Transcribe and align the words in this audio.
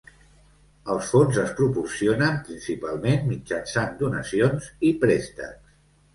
Els 0.93 1.09
fons 1.15 1.37
es 1.41 1.51
proporcionen 1.59 2.39
principalment 2.47 3.29
mitjançant 3.35 3.93
donacions 4.01 4.73
i 4.91 4.97
préstecs. 5.07 5.63